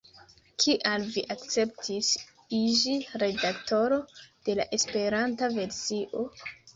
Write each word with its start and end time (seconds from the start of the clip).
Kial 0.61 1.03
vi 1.17 1.21
akceptis 1.33 2.07
iĝi 2.59 2.95
redaktoro 3.23 3.99
de 4.49 4.57
la 4.61 4.65
Esperanta 4.79 5.51
versio? 5.59 6.25